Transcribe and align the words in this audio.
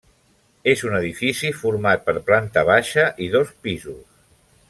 És 0.71 0.79
un 0.87 0.95
edifici 0.99 1.51
format 1.59 2.07
per 2.09 2.15
planta 2.31 2.65
baixa 2.71 3.05
i 3.27 3.31
dos 3.37 3.53
pisos. 3.67 4.03